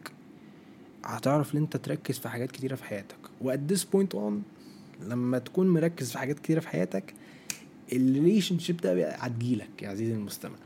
هتعرف 1.04 1.54
ان 1.54 1.60
انت 1.60 1.76
تركز 1.76 2.18
في 2.18 2.28
حاجات 2.28 2.50
كتيرة 2.52 2.74
في 2.74 2.84
حياتك. 2.84 3.16
و 3.40 3.54
at 3.54 3.58
this 3.72 3.80
point 3.80 4.16
on 4.18 4.32
لما 5.08 5.38
تكون 5.38 5.68
مركز 5.68 6.10
في 6.12 6.18
حاجات 6.18 6.38
كتيرة 6.38 6.60
في 6.60 6.68
حياتك 6.68 7.14
ال 7.92 8.58
relationship 8.58 8.76
ده 8.76 9.10
هتجيلك 9.10 9.82
يا 9.82 9.88
عزيزي 9.88 10.12
المستمع. 10.14 10.56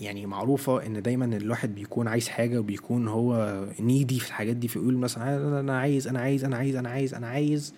يعني 0.00 0.26
معروفة 0.26 0.86
إن 0.86 1.02
دايما 1.02 1.24
الواحد 1.24 1.74
بيكون 1.74 2.08
عايز 2.08 2.28
حاجة 2.28 2.58
وبيكون 2.58 3.08
هو 3.08 3.64
needy 3.80 4.18
في 4.18 4.28
الحاجات 4.28 4.56
دي 4.56 4.68
فيقول 4.68 4.96
مثلا 4.96 5.60
أنا 5.60 5.78
عايز 5.78 6.08
أنا 6.08 6.18
عايز 6.20 6.44
أنا 6.44 6.56
عايز 6.56 6.76
أنا 6.76 6.88
عايز 6.88 7.14
أنا 7.14 7.26
عايز 7.26 7.74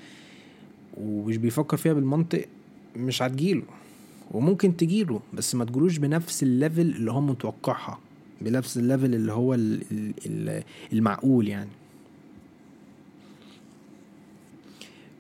ومش 0.97 1.37
بيفكر 1.37 1.77
فيها 1.77 1.93
بالمنطق 1.93 2.45
مش 2.97 3.23
هتجيله. 3.23 3.63
وممكن 4.31 4.77
تجيله 4.77 5.21
بس 5.35 5.55
ما 5.55 5.65
تجيلوش 5.65 5.97
بنفس 5.99 6.43
ال 6.43 6.49
level 6.49 6.81
اللي 6.81 7.13
هو 7.13 7.21
متوقعها 7.21 7.99
بنفس 8.41 8.77
ال 8.76 8.83
level 8.83 9.14
اللي 9.15 9.33
هو 9.33 9.57
المعقول 10.93 11.49
يعني. 11.49 11.71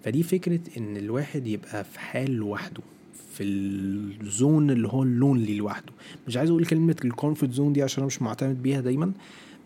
فدي 0.04 0.22
فكرة 0.22 0.60
إن 0.76 0.96
الواحد 0.96 1.46
يبقى 1.46 1.84
في 1.84 2.00
حال 2.00 2.30
لوحده. 2.30 2.82
في 3.38 3.44
ال 3.44 3.69
zone 3.69 4.70
اللي 4.70 4.88
هو 4.88 5.02
ال 5.02 5.10
lonely 5.10 5.56
لوحده. 5.56 5.92
مش 6.28 6.36
عايز 6.36 6.50
أقول 6.50 6.66
كلمة 6.66 6.96
ال 7.04 7.10
comfort 7.10 7.52
zone 7.52 7.72
دي 7.72 7.82
عشان 7.82 7.98
أنا 7.98 8.06
مش 8.06 8.22
معتمد 8.22 8.62
بيها 8.62 8.80
دايما 8.80 9.12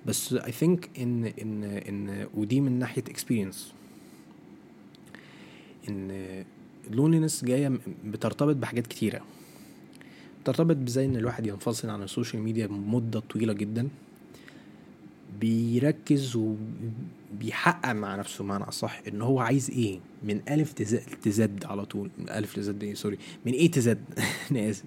بس 0.06 0.32
I 0.32 0.52
think 0.52 0.90
إن 0.98 1.24
إن 1.24 1.64
إن 1.64 2.26
ودي 2.34 2.60
من 2.60 2.78
ناحية 2.78 3.02
experience 3.08 3.72
إن 5.88 6.10
ال 6.90 6.95
loneliness 6.95 7.44
جاية 7.44 7.78
بترتبط 8.04 8.56
بحاجات 8.56 8.86
كتيرة. 8.86 9.20
بترتبط 10.42 10.76
بزي 10.76 11.04
إن 11.04 11.16
الواحد 11.16 11.46
ينفصل 11.46 11.90
عن 11.90 12.02
ال 12.02 12.08
social 12.08 12.42
media 12.42 12.66
مدة 12.66 13.20
طويلة 13.20 13.52
جدا. 13.52 13.88
بيركز 15.40 16.36
وبيحقق 16.36 17.92
مع 17.92 18.16
نفسه 18.16 18.44
معنى 18.44 18.64
أصح 18.64 19.00
إن 19.08 19.22
هو 19.22 19.40
عايز 19.40 19.70
إيه؟ 19.70 20.00
من 20.22 20.40
ألف 20.48 20.72
to 21.22 21.50
Z 21.50 21.64
على 21.64 21.84
طول. 21.84 22.10
من 22.18 22.30
ألف 22.30 22.58
ل 22.58 22.70
Z 22.70 22.82
إيه؟ 22.82 22.94
sorry. 22.94 23.18
من 23.46 23.52
A 23.52 23.70
to 23.70 23.93
Z 23.93 24.04
أنا 24.50 24.70
آسف. 24.70 24.84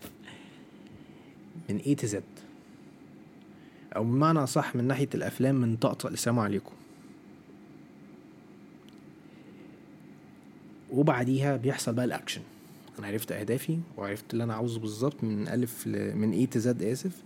من 1.70 1.78
A 1.77 1.96
to 1.96 2.14
Z 2.14 2.24
أو 3.96 4.04
بمعنى 4.04 4.40
أصح 4.40 4.75
من 4.75 4.84
ناحية 4.88 5.10
الأفلام 5.16 5.56
من 5.56 5.75
طقطق 5.75 6.10
لسلام 6.10 6.39
عليكم. 6.40 6.74
وبعديها 10.92 11.58
بيحصل 11.58 11.94
بقى 11.94 12.06
الأكشن. 12.06 12.42
أنا 13.00 13.08
عرفت 13.08 13.32
أهدافي 13.32 13.80
وعرفت 13.98 14.34
اللي 14.34 14.44
أنا 14.44 14.54
عاوزه 14.54 14.80
بالظبط 14.80 15.24
من 15.24 15.48
ألف 15.48 15.88
ل... 15.88 16.16
من 16.16 16.32
A 16.32 16.46
to 16.46 16.71
Z 16.71 16.84
آسف. 16.84 17.22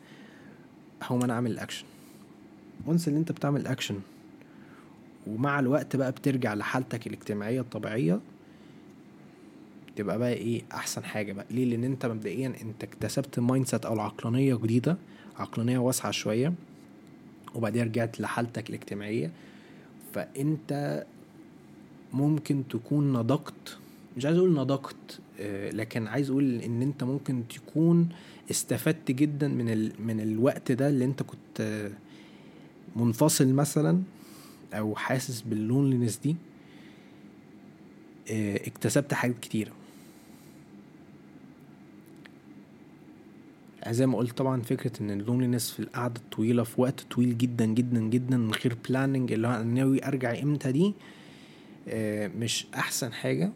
هقوم 1.01 1.23
أنا 1.23 1.33
أعمل 1.33 1.51
ال 1.51 1.56
action. 1.56 1.85
once 2.85 3.07
اللي 3.07 3.19
انت 3.19 3.31
بتعمل 3.31 3.67
اكشن 3.67 3.99
ومع 5.27 5.59
الوقت 5.59 5.95
بقى 5.95 6.11
بترجع 6.11 6.53
لحالتك 6.53 7.07
الاجتماعية 7.07 7.61
الطبيعية 7.61 8.19
تبقى 9.95 10.19
بقى 10.19 10.33
إيه 10.33 10.61
احسن 10.73 11.03
حاجة 11.03 11.33
بقى. 11.33 11.45
ليه؟ 11.51 11.65
لأن 11.65 11.83
انت 11.83 12.05
مبدئيا 12.05 12.53
انت 12.61 12.83
اكتسبت 12.83 13.39
mindset 13.39 13.85
أو 13.85 13.93
العقلانية 13.93 14.55
جديدة 14.55 14.97
عقلانية 15.37 15.77
واسعة 15.77 16.11
شوية 16.11 16.53
وبعدين 17.55 17.83
رجعت 17.83 18.19
لحالتك 18.21 18.69
الاجتماعية. 18.69 19.31
فانت 20.13 21.05
ممكن 22.13 22.63
تكون 22.69 23.13
نضجت 23.13 23.77
مش 24.17 24.25
عايز 24.25 24.37
أقول 24.37 24.53
نضجت 24.53 25.19
آه، 25.39 25.69
لكن 25.71 26.07
عايز 26.07 26.29
أقول 26.29 26.61
ان 26.61 26.81
انت 26.81 27.03
ممكن 27.03 27.43
تكون 27.49 28.09
استفدت 28.51 29.11
جدا 29.11 29.47
من 29.47 29.69
ال... 29.69 29.91
من 29.99 30.19
الوقت 30.19 30.71
ده 30.71 30.89
اللي 30.89 31.05
انت 31.05 31.23
كنت 31.23 31.89
منفصل 32.95 33.53
مثلا 33.53 34.01
أو 34.73 34.95
حاسس 34.95 35.41
بال 35.41 35.54
loneliness 35.54 36.17
دي 36.17 36.35
آه، 38.31 38.55
اكتسبت 38.67 39.13
حاجات 39.13 39.39
كتيرة. 39.41 39.71
زي 43.89 44.07
ما 44.07 44.17
قلت 44.17 44.37
طبعا 44.37 44.61
فكرة 44.61 44.91
إن 45.01 45.11
ال 45.11 45.17
loneliness 45.17 45.71
في 45.71 45.79
القعدة 45.79 46.21
الطويلة 46.21 46.63
في 46.63 46.81
وقت 46.81 47.01
طويل 47.11 47.37
جدا 47.37 47.65
جدا 47.65 47.99
جدا 48.01 48.37
من 48.37 48.51
غير 48.51 48.77
planning 48.89 49.31
اللي 49.31 49.47
هو 49.47 49.51
أنا 49.51 49.63
ناوي 49.63 50.05
أرجع 50.07 50.41
إمتى 50.43 50.71
دي 50.71 50.93
آه، 51.87 52.27
مش 52.27 52.67
أحسن 52.75 53.13
حاجة. 53.13 53.51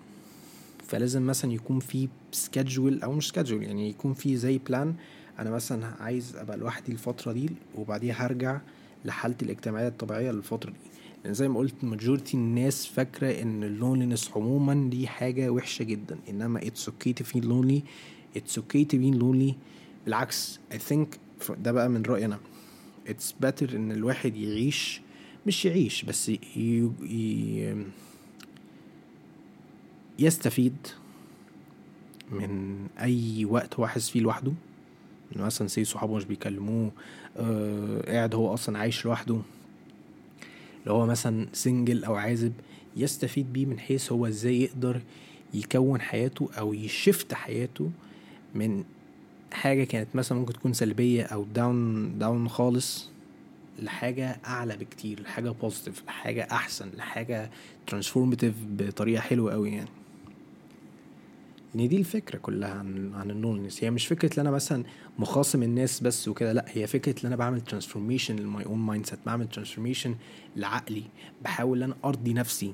فلازم 0.87 1.27
مثلا 1.27 1.53
يكون 1.53 1.79
في 1.79 2.07
schedule 2.31 3.01
أو 3.01 3.11
مش 3.13 3.27
schedule 3.27 3.63
يعني 3.63 3.89
يكون 3.89 4.13
في 4.13 4.37
زي 4.37 4.57
plan 4.57 4.95
أنا 5.39 5.49
مثلا 5.49 5.87
عايز 5.99 6.35
أبقى 6.35 6.57
لوحدي 6.57 6.91
الفترة 6.91 7.31
دي 7.31 7.49
وبعديها 7.75 8.25
هرجع 8.25 8.61
لحالتي 9.05 9.45
الاجتماعية 9.45 9.88
الطبيعية 9.88 10.31
للفترة 10.31 10.69
دي. 10.69 10.77
لأن 11.24 11.33
زي 11.33 11.48
ما 11.48 11.60
قلت 11.60 11.83
majority 11.83 12.38
الناس 12.38 12.86
فاكرة 12.86 13.41
إن 13.41 13.63
ال 13.63 13.70
loneliness 13.70 14.31
عموما 14.36 14.89
دي 14.89 15.07
حاجة 15.07 15.50
وحشة 15.50 15.83
جدا. 15.83 16.17
إنما 16.29 16.60
it's 16.62 16.88
okay 16.89 17.13
to 17.22 17.24
feel 17.25 17.43
lonely. 17.43 17.81
it's 18.39 18.57
okay 18.57 18.83
to 18.86 18.98
be 18.98 19.19
lonely. 19.22 19.53
بالعكس 20.05 20.60
I 20.74 20.77
think 20.77 21.07
ده 21.60 21.72
بقى 21.72 21.89
من 21.89 22.01
رأيي 22.01 22.25
أنا. 22.25 22.39
it's 23.10 23.45
better 23.45 23.74
إن 23.74 23.91
الواحد 23.91 24.36
يعيش 24.38 25.01
مش 25.48 25.65
يعيش 25.65 26.03
بس 26.03 26.29
ي... 26.29 26.39
ي... 27.03 27.86
يستفيد 30.19 30.75
من 32.31 32.77
أي 33.00 33.45
وقت 33.45 33.75
هو 33.75 33.88
حاسس 33.88 34.10
فيه 34.10 34.19
لوحده. 34.19 34.53
إن 35.35 35.41
مثلا 35.41 35.67
say 35.67 35.83
صحابه 35.83 36.15
مش 36.15 36.25
بيكلموه 36.25 36.91
آه 37.37 38.01
قاعد 38.07 38.35
هو 38.35 38.53
أصلا 38.53 38.79
عايش 38.79 39.05
لوحده. 39.05 39.37
لو 40.85 40.93
هو 40.95 41.05
مثلا 41.05 41.47
single 41.53 42.03
أو 42.03 42.15
عازب 42.15 42.53
يستفيد 42.97 43.53
بيه 43.53 43.65
من 43.65 43.79
حيث 43.79 44.11
هو 44.11 44.27
إزاي 44.27 44.61
يقدر 44.61 45.01
يكون 45.53 46.01
حياته 46.01 46.49
أو 46.59 46.73
ي 46.73 46.83
shift 46.83 47.33
حياته 47.33 47.91
من 48.55 48.83
حاجة 49.51 49.83
كانت 49.83 50.15
مثلا 50.15 50.37
ممكن 50.39 50.53
تكون 50.53 50.73
سلبية 50.73 51.23
أو 51.23 51.43
down 51.43 52.17
down 52.19 52.50
خالص 52.49 53.09
لحاجة 53.79 54.39
أعلى 54.45 54.77
بكتير 54.77 55.21
لحاجة 55.21 55.49
positive 55.50 56.03
لحاجة 56.07 56.47
أحسن 56.51 56.89
لحاجة 56.97 57.49
transformative 57.88 58.53
بطريقة 58.69 59.21
حلوة 59.21 59.53
أوي 59.53 59.71
يعني. 59.71 59.89
ان 61.75 61.87
دي 61.87 61.97
الفكرة 61.97 62.37
كلها 62.37 62.69
عن 62.69 63.13
عن 63.13 63.31
ال 63.31 63.36
loneliness 63.36 63.83
هي 63.83 63.91
مش 63.91 64.07
فكرة 64.07 64.35
إن 64.35 64.39
أنا 64.39 64.51
مثلا 64.51 64.83
مخاصم 65.19 65.63
الناس 65.63 65.99
بس 65.99 66.27
وكده 66.27 66.53
لأ 66.53 66.65
هي 66.67 66.87
فكرة 66.87 67.21
إن 67.21 67.27
أنا 67.27 67.35
بعمل 67.35 67.61
transformation 67.62 68.35
ل 68.35 68.65
my 68.65 68.79
own 68.79 69.05
mindset 69.05 69.19
بعمل 69.25 69.49
transformation 69.50 70.15
لعقلي. 70.55 71.03
بحاول 71.43 71.77
إن 71.77 71.83
أنا 71.83 71.95
أرضي 72.05 72.33
نفسي 72.33 72.73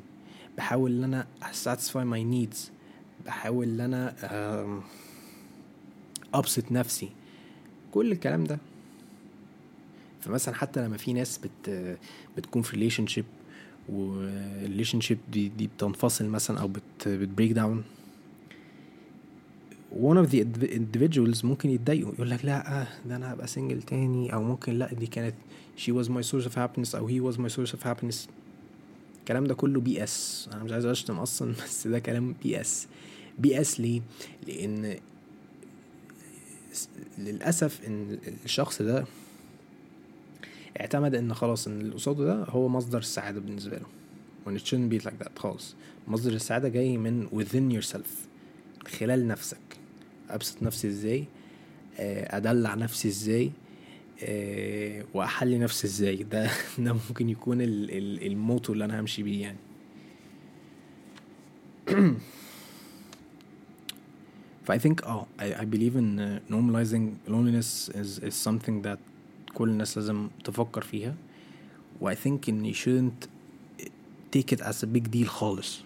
بحاول 0.58 0.92
إن 0.98 1.04
أنا 1.04 1.28
satisfy 1.52 2.06
my 2.06 2.24
needs 2.24 2.72
بحاول 3.26 3.68
إن 3.68 3.80
أنا 3.80 4.16
أبسط 6.34 6.72
نفسي. 6.72 7.10
كل 7.92 8.12
الكلام 8.12 8.44
ده. 8.44 8.60
فمثلا 10.22 10.56
حتى 10.56 10.86
لما 10.86 10.98
في 10.98 11.14
ناس 11.14 11.38
بت 11.38 11.98
بتكون 12.38 12.62
في 12.62 12.76
relationship 12.76 13.08
وال 13.08 13.26
relationship 13.90 15.18
دي 15.32 15.50
دي 15.50 15.68
بتنفصل 15.68 16.26
مثلا 16.26 16.60
أو 16.60 16.68
بت 16.68 17.08
بت 17.08 17.20
break 17.20 17.52
down 17.52 17.84
one 19.92 20.18
of 20.18 20.30
the 20.32 20.40
individuals 20.72 21.46
ممكن 21.46 21.70
يتضايقوا 21.70 22.14
يقول 22.14 22.30
لك 22.30 22.46
لا 22.46 22.88
ده 23.06 23.16
أنا 23.16 23.34
هبقى 23.34 23.48
single 23.48 23.82
تاني 23.82 24.34
أو 24.34 24.44
ممكن 24.44 24.74
لا 24.74 24.94
دي 24.94 25.08
كانت 25.08 25.36
she 25.78 25.92
was 25.92 26.08
my 26.08 26.22
source 26.32 26.46
of 26.46 26.56
happiness 26.56 26.96
أو 26.96 27.08
he 27.08 27.34
was 27.34 27.38
my 27.38 27.50
source 27.56 27.74
of 27.74 27.84
happiness. 27.84 28.30
الكلام 29.20 29.44
ده 29.48 29.56
كله 29.56 29.82
BS 29.82 30.50
أنا 30.54 30.64
مش 30.64 30.72
عايز 30.72 30.86
أشتم 30.86 31.20
أصلا 31.20 31.54
بس 31.64 31.88
ده 31.88 32.00
كلام 32.00 32.36
BS 32.44 32.88
بي 33.40 33.62
اس 33.62 33.80
ليه؟ 33.80 34.02
لأن 34.48 34.96
للأسف 37.18 37.86
إن 37.88 38.18
الشخص 38.46 38.82
ده 38.82 39.06
اعتمد 40.82 41.16
إن 41.16 41.34
خلاص 41.34 41.68
إن 41.68 41.82
اللي 41.82 41.94
قصاده 41.94 42.26
ده 42.26 42.44
هو 42.44 42.68
مصدر 42.68 42.98
السعادة 42.98 43.40
بالنسبة 43.40 43.78
له. 43.78 43.86
When 44.46 44.60
it 44.60 44.66
shouldn't 44.66 44.90
be 44.94 45.06
like 45.06 45.26
that 45.26 45.40
خالص. 45.40 45.76
مصدر 46.08 46.34
السعادة 46.34 46.70
جاي 46.70 46.98
من 46.98 47.28
within 47.28 47.82
yourself 47.82 48.08
خلال 49.00 49.28
نفسك. 49.28 49.69
أبسط 50.30 50.64
نفسي 50.64 50.88
إزاي 50.88 51.26
آه، 52.00 52.38
أدلع 52.38 52.76
نفسي 52.76 53.08
إزاي 53.08 53.52
أه 54.24 55.06
وأحلي 55.14 55.58
نفسي 55.58 55.88
إزاي. 55.88 56.24
ده 56.32 56.52
ده 56.80 56.94
ممكن 56.94 57.30
يكون 57.30 57.58
الموتو 57.62 58.74
اللي 58.74 58.86
أنا 58.86 59.00
همشي 59.00 59.24
بيه 59.24 59.42
يعني. 59.42 59.58
ف 64.66 64.72
I 64.72 64.78
think 64.78 65.04
آه 65.06 65.28
believe 65.64 65.96
in 65.96 66.20
uh, 66.20 66.40
normalizing 66.54 67.06
loneliness 67.28 67.90
is, 67.90 68.20
is 68.20 68.36
something 68.36 68.82
that 68.84 69.00
كل 69.54 69.70
الناس 69.70 69.98
لازم 69.98 70.30
تفكر 70.44 70.82
فيها. 70.82 71.16
و 72.02 72.12
I 72.12 72.16
think 72.16 72.50
إن 72.50 72.74
you 72.74 72.76
shouldn't 72.76 73.28
take 74.32 74.52
it 74.52 74.62
as 74.62 74.84
a 74.84 74.88
big 74.88 75.12
deal 75.12 75.28
خالص. 75.28 75.84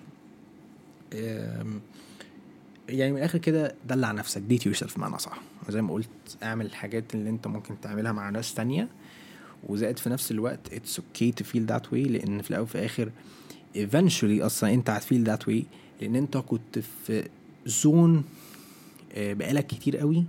يعني 2.90 3.12
من 3.12 3.18
الآخر 3.18 3.38
كده 3.38 3.76
دلع 3.88 4.12
نفسك. 4.12 4.42
date 4.42 4.66
yourself 4.66 4.98
معنى 4.98 5.20
صح. 5.20 5.42
زي 5.70 5.82
ما 5.82 5.94
قلت 5.94 6.10
اعمل 6.44 6.66
الحاجات 6.66 7.16
اللي 7.16 7.30
انت 7.30 7.48
ممكن 7.48 7.82
تعملها 7.82 8.12
مع 8.12 8.30
ناس 8.30 8.54
تانية. 8.54 8.88
وزائد 9.64 10.00
في 10.00 10.10
نفس 10.10 10.32
الوقت 10.32 10.74
it's 10.74 11.00
okay 11.00 11.32
to 11.32 11.44
feel 11.44 11.66
that 11.66 11.94
way 11.94 12.04
لأن 12.04 12.42
في 12.42 12.52
الأول 12.52 12.64
وفي 12.64 12.76
الآخر 12.76 13.12
eventually 13.76 14.44
أصلا 14.46 14.74
أنت 14.74 14.90
هت 14.90 15.01
feel 15.01 15.24
that 15.24 15.48
way 15.48 15.66
لأن 16.02 16.16
أنت 16.16 16.38
كنت 16.38 16.80
في 16.80 17.30
zone 17.66 18.24
آه، 19.14 19.34
بقالك 19.34 19.68
كتير 19.68 19.98
قوي. 19.98 20.26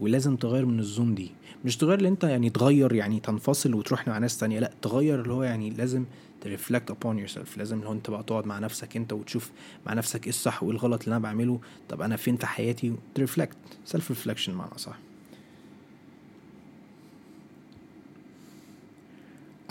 ولازم 0.00 0.36
تغير 0.36 0.66
من 0.66 0.78
ال 0.78 0.85
zone 0.85 1.14
دي. 1.14 1.30
مش 1.64 1.76
تغير 1.76 1.98
اللي 1.98 2.08
انت 2.08 2.24
يعني 2.24 2.50
تغير 2.50 2.92
يعني 2.92 3.20
تنفصل 3.20 3.74
وتروح 3.74 4.08
مع 4.08 4.18
ناس 4.18 4.38
تانية 4.38 4.60
لا 4.60 4.72
تغير 4.82 5.20
اللي 5.20 5.32
هو 5.32 5.42
يعني 5.42 5.70
لازم 5.70 6.04
ت 6.40 6.47
reflect 6.47 6.92
upon 6.92 7.16
yourself. 7.28 7.58
لازم 7.58 7.80
لو 7.82 7.92
انت 7.92 8.10
بقى 8.10 8.22
تقعد 8.22 8.46
مع 8.46 8.58
نفسك 8.58 8.96
انت 8.96 9.12
وتشوف 9.12 9.50
مع 9.86 9.92
نفسك 9.92 10.22
إيه 10.24 10.28
الصح 10.28 10.62
وايه 10.62 10.72
الغلط 10.72 11.02
اللي 11.02 11.16
أنا 11.16 11.22
بعمله. 11.22 11.60
طب 11.88 12.02
أنا 12.02 12.16
فين 12.16 12.36
في 12.36 12.46
حياتي؟ 12.46 12.92
ت 13.14 13.56
reflect 13.84 14.10
self-reflection 14.10 14.54
معنى 14.54 14.78
صح. 14.78 14.98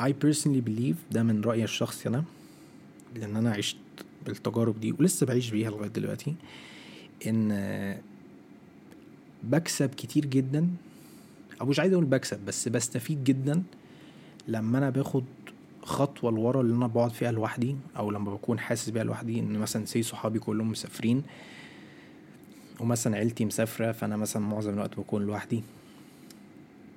I 0.01 0.11
personally 0.25 0.61
believe 0.69 0.95
ده 1.11 1.23
من 1.23 1.41
رأيي 1.41 1.63
الشخصي 1.63 2.09
أنا 2.09 2.23
لأن 3.15 3.35
أنا 3.35 3.51
عشت 3.51 3.77
بالتجارب 4.25 4.79
دي 4.79 4.91
ولسه 4.91 5.25
بعيش 5.25 5.49
بيها 5.49 5.69
لغاية 5.71 5.89
دلوقتي 5.89 6.35
إن 7.27 7.51
بكسب 9.45 9.89
كتير 9.89 10.25
جدا. 10.25 10.67
أو 11.61 11.65
مش 11.65 11.79
عايز 11.79 11.93
أقول 11.93 12.05
بكسب 12.05 12.39
بس 12.45 12.67
بستفيد 12.67 13.23
جدا 13.23 13.63
لما 14.47 14.77
أنا 14.77 14.89
باخد 14.89 15.23
خطوة 15.83 16.31
لورا 16.31 16.61
اللي 16.61 16.75
أنا 16.75 16.87
بقعد 16.87 17.11
فيها 17.11 17.31
لوحدي 17.31 17.75
أو 17.97 18.11
لما 18.11 18.33
بكون 18.33 18.59
حاسس 18.59 18.89
بيها 18.89 19.03
لوحدي 19.03 19.39
إن 19.39 19.57
مثلا 19.59 19.85
سي 19.85 20.03
صحابي 20.03 20.39
كلهم 20.39 20.71
مسافرين 20.71 21.23
ومثلا 22.79 23.17
عيلتي 23.17 23.45
مسافرة 23.45 23.91
فأنا 23.91 24.17
مثلا 24.17 24.41
معظم 24.41 24.73
الوقت 24.73 24.97
بكون 24.97 25.25
لوحدي. 25.25 25.63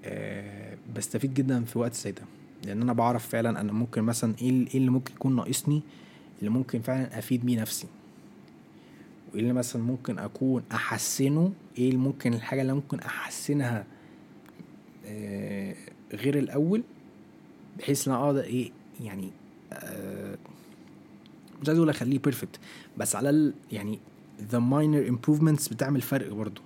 أه 0.04 0.76
بستفيد 0.96 1.34
جدا 1.34 1.64
في 1.64 1.78
وقت 1.78 1.94
زي 1.94 2.12
ده. 2.12 2.22
لأن 2.64 2.82
أنا 2.82 2.92
بعرف 2.92 3.28
فعلا 3.28 3.60
أنا 3.60 3.72
ممكن 3.72 4.02
مثلا 4.02 4.34
إيه 4.42 4.50
إيه 4.50 4.76
اللي 4.78 4.90
ممكن 4.90 5.12
يكون 5.14 5.36
ناقصني 5.36 5.82
اللي 6.38 6.50
ممكن 6.50 6.80
فعلا 6.80 7.18
أفيد 7.18 7.46
بيه 7.46 7.60
نفسي. 7.60 7.86
وإيه 9.32 9.40
اللي 9.40 9.52
مثلا 9.52 9.82
ممكن 9.82 10.18
أكون 10.18 10.62
أحسنه؟ 10.72 11.52
إيه 11.78 11.88
اللي 11.88 11.98
ممكن 12.00 12.34
الحاجة 12.34 12.62
اللي 12.62 12.72
ممكن 12.72 12.98
أحسنها 13.00 13.86
آه 15.06 15.74
غير 16.12 16.38
الأول؟ 16.38 16.82
بحيث 17.78 18.08
إن 18.08 18.14
أقدر 18.14 18.40
إيه 18.40 18.70
يعني 19.00 19.30
آه 19.72 20.38
مش 21.62 21.68
عايز 21.68 21.78
أقول 21.78 21.90
أخليه 21.90 22.18
بيرفكت 22.18 22.58
بس 22.98 23.16
على 23.16 23.52
يعني 23.72 23.98
the 24.52 24.56
minor 24.56 25.10
improvements 25.12 25.70
بتعمل 25.72 26.00
فرق 26.00 26.32
برضه. 26.32 26.62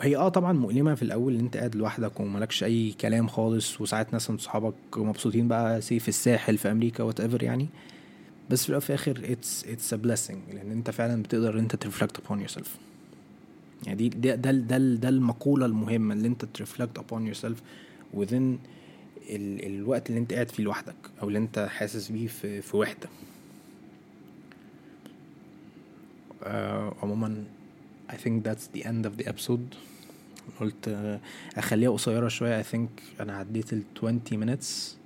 هي 0.00 0.16
آه 0.16 0.28
طبعا 0.28 0.52
مؤلمة 0.52 0.94
في 0.94 1.02
الأول 1.02 1.34
إن 1.34 1.40
أنت 1.40 1.56
قاعد 1.56 1.74
لوحدك 1.76 2.20
وملكش 2.20 2.64
أي 2.64 2.92
كلام 3.00 3.28
خالص 3.28 3.80
وساعات 3.80 4.14
مثلا 4.14 4.36
صحابك 4.36 4.74
مبسوطين 4.96 5.48
بقى 5.48 5.80
say 5.80 5.98
في 5.98 6.08
الساحل 6.08 6.58
في 6.58 6.70
أمريكا 6.70 7.02
whatever 7.04 7.42
يعني. 7.42 7.68
بس 8.50 8.62
في 8.62 8.68
الأول 8.68 8.82
الآخر 8.88 9.20
it's 9.24 9.64
it's 9.64 9.92
a 9.92 9.96
blessing 9.96 10.38
لأن 10.52 10.70
أنت 10.70 10.90
فعلا 10.90 11.22
بتقدر 11.22 11.58
أنت 11.58 11.76
ت 11.76 11.81
reflect 11.81 12.16
upon 12.16 12.48
yourself. 12.48 12.66
يعني 13.86 13.96
دي 13.96 14.08
ده 14.08 14.34
ده 14.34 14.50
ده, 14.50 14.78
ده 14.78 15.08
المقولة 15.08 15.66
المهمة 15.66 16.14
اللي 16.14 16.28
أنت 16.28 16.44
ت 16.44 16.51
reflect 16.51 16.98
upon 16.98 17.34
yourself 17.34 17.56
within 18.18 18.58
ال 19.30 19.66
الوقت 19.66 20.08
اللي 20.10 20.20
أنت 20.20 20.32
قاعد 20.32 20.48
فيه 20.48 20.62
لوحدك 20.62 20.94
أو 21.22 21.28
اللي 21.28 21.38
أنت 21.38 21.58
حاسس 21.70 22.10
بيه 22.10 22.26
في 22.26 22.62
في 22.62 22.76
وحدة. 22.76 23.08
uh, 26.42 26.46
عموما 27.02 27.44
I 28.10 28.14
think 28.16 28.44
that's 28.44 28.66
the 28.76 28.82
end 28.84 29.06
of 29.06 29.16
the 29.22 29.28
episode. 29.28 29.76
قلت 30.60 30.88
uh, 30.88 31.58
أخليها 31.58 31.90
قصيرة 31.90 32.28
شوية. 32.28 32.62
I 32.62 32.66
think 32.66 33.20
أنا 33.20 33.36
عديت 33.36 33.72
ال 33.72 33.82
20 33.96 34.20
minutes. 34.30 34.96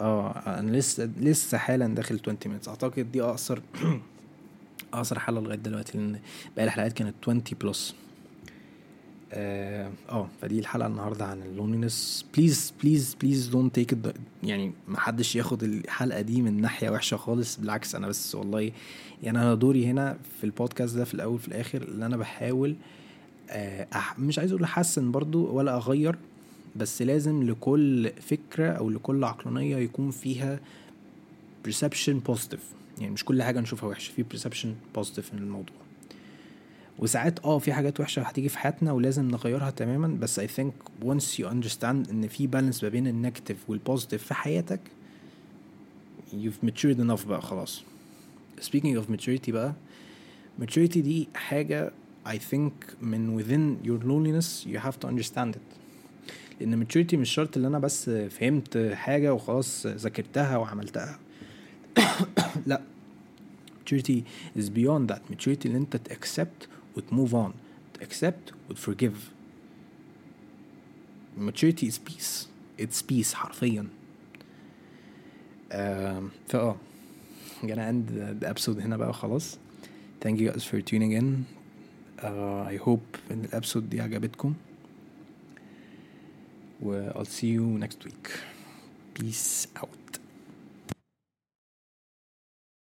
آه 0.00 0.30
أنا 0.58 0.70
لسه 0.76 1.10
لسه 1.20 1.58
حالا 1.58 1.94
داخل 1.94 2.20
20 2.22 2.38
minutes. 2.44 2.68
أعتقد 2.68 3.12
دي 3.12 3.22
أقصر 3.22 3.60
أقصر 4.94 5.18
حلقه 5.18 5.42
لغاية 5.42 5.58
دلوقتي 5.58 5.98
لأن 5.98 6.18
باقي 6.56 6.66
الحلقات 6.66 6.92
كانت 6.92 7.14
20 7.22 7.42
plus 7.60 7.94
آه 9.32 9.90
آه، 10.08 10.28
فدي 10.42 10.58
الحلقة 10.58 10.86
النهارده 10.86 11.24
عن 11.24 11.42
ال 11.42 11.50
loneliness 11.50 12.24
please 12.36 12.74
please 12.82 13.16
please 13.22 13.46
don't 13.46 13.74
take 13.74 13.96
يعني 14.42 14.72
ما 14.88 15.00
حدش 15.00 15.36
ياخد 15.36 15.62
الحلقة 15.62 16.20
دي 16.20 16.42
من 16.42 16.60
ناحية 16.60 16.90
وحشة 16.90 17.16
خالص. 17.16 17.56
بالعكس 17.56 17.94
أنا 17.94 18.08
بس 18.08 18.34
والله 18.34 18.72
يعني 19.22 19.38
أنا 19.38 19.54
دوري 19.54 19.86
هنا 19.86 20.18
في 20.38 20.44
البودكاست 20.44 20.96
ده 20.96 21.04
في 21.04 21.14
الأول 21.14 21.38
في 21.38 21.48
الآخر 21.48 21.82
اللي 21.82 22.06
أنا 22.06 22.16
بحاول 22.16 22.76
آه 23.50 23.86
مش 24.18 24.38
عايز 24.38 24.52
أقول 24.52 24.64
أحسن 24.64 25.10
برضو 25.10 25.46
ولا 25.46 25.76
أغير 25.76 26.16
بس 26.76 27.02
لازم 27.02 27.42
لكل 27.42 28.10
فكرة 28.20 28.68
أو 28.68 28.90
لكل 28.90 29.24
عقلانية 29.24 29.76
يكون 29.76 30.10
فيها 30.10 30.60
perception 31.68 32.30
positive. 32.30 32.60
يعني 32.98 33.10
مش 33.12 33.24
كل 33.24 33.42
حاجة 33.42 33.60
نشوفها 33.60 33.88
وحشة 33.88 34.12
في 34.12 34.24
perception 34.24 34.98
positive 34.98 35.34
من 35.34 35.38
الموضوع. 35.38 35.76
وساعات 36.98 37.38
آه 37.44 37.58
في 37.58 37.72
حاجات 37.72 38.00
وحشة 38.00 38.22
هتيجي 38.22 38.48
في 38.48 38.58
حياتنا 38.58 38.92
ولازم 38.92 39.30
نغيرها 39.30 39.70
تماما 39.70 40.08
بس 40.08 40.40
I 40.40 40.44
think 40.44 41.04
once 41.04 41.38
you 41.38 41.44
understand 41.46 41.84
إن 42.10 42.28
في 42.28 42.46
balance 42.46 42.82
ما 42.84 42.88
بين 42.88 43.06
ال 43.06 43.13
negative 43.13 43.70
وال 43.70 43.81
positive 43.81 44.24
في 44.24 44.34
حياتك 44.34 44.80
you've 46.32 46.66
matured 46.66 46.96
enough 46.98 47.26
بقى 47.26 47.42
خلاص. 47.42 47.82
Speaking 48.60 48.96
of 48.98 49.12
maturity 49.16 49.50
بقى 49.50 49.72
maturity 50.62 50.98
دي 50.98 51.28
حاجة 51.34 51.92
I 52.26 52.36
think 52.52 53.02
من 53.02 53.38
within 53.42 53.86
your 53.86 54.00
loneliness 54.04 54.66
you 54.66 54.78
have 54.86 54.98
to 55.00 55.08
understand 55.08 55.54
it. 55.56 55.76
لأن 56.60 56.86
maturity 56.86 57.14
مش 57.14 57.30
شرط 57.30 57.56
اللي 57.56 57.68
أنا 57.68 57.78
بس 57.78 58.10
فهمت 58.10 58.78
حاجة 58.94 59.34
وخلاص 59.34 59.86
ذاكرتها 59.86 60.56
وعملتها 60.56 61.18
لا 62.66 62.80
maturity 63.84 64.20
is 64.58 64.62
beyond 64.62 65.10
that 65.12 65.20
maturity 65.34 65.66
اللي 65.66 65.76
انت 65.78 65.96
ت 65.96 66.12
accept 66.12 66.66
وت 66.96 67.04
move 67.10 67.32
on 67.32 67.52
accept 68.04 68.54
وت 68.70 68.78
forgive 68.78 69.16
maturity 71.38 71.86
is 71.86 71.98
peace 72.10 72.46
it's 72.82 73.02
peace 73.12 73.34
حرفيا 73.34 73.86
um, 75.70 75.76
فاه 76.48 76.76
gonna 77.62 77.90
end 77.92 78.10
the 78.42 78.46
episode 78.46 78.78
هنا 78.80 78.96
بقى 78.96 79.12
خلاص 79.12 79.58
thank 80.24 80.32
you 80.38 80.50
guys 80.52 80.62
for 80.64 80.80
tuning 80.90 81.12
in 81.20 81.24
uh, 82.18 82.24
I 82.68 82.76
hope 82.86 83.18
ان 83.30 83.44
الابسود 83.44 83.90
دي 83.90 84.00
عجبتكم 84.00 84.54
I'll 87.14 87.26
see 87.26 87.48
you 87.48 87.66
next 87.66 88.04
week. 88.04 88.30
Peace 89.12 89.66
out 89.76 89.99